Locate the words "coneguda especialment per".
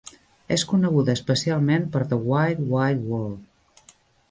0.71-2.03